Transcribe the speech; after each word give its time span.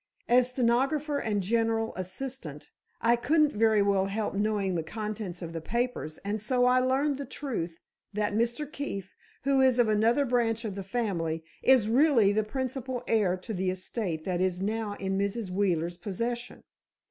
As 0.27 0.49
stenographer 0.49 1.19
and 1.19 1.43
general 1.43 1.93
assistant, 1.95 2.71
I 3.01 3.15
couldn't 3.15 3.51
very 3.53 3.83
well 3.83 4.07
help 4.07 4.33
knowing 4.33 4.73
the 4.73 4.81
contents 4.81 5.43
of 5.43 5.53
the 5.53 5.61
papers 5.61 6.17
and 6.25 6.41
so 6.41 6.65
I 6.65 6.79
learned 6.79 7.19
the 7.19 7.25
truth, 7.27 7.79
that 8.11 8.33
Mr. 8.33 8.65
Keefe, 8.65 9.13
who 9.43 9.61
is 9.61 9.77
of 9.77 9.87
another 9.89 10.25
branch 10.25 10.65
of 10.65 10.73
the 10.73 10.81
family, 10.81 11.43
is 11.61 11.87
really 11.87 12.31
the 12.33 12.43
principal 12.43 13.03
heir 13.07 13.37
to 13.37 13.53
the 13.53 13.69
estate 13.69 14.23
that 14.23 14.41
is 14.41 14.59
now 14.59 14.93
in 14.95 15.19
Mrs. 15.19 15.51
Wheeler's 15.51 15.97
possession. 15.97 16.63